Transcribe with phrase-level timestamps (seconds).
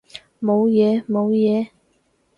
[0.41, 1.67] 冇嘢冇嘢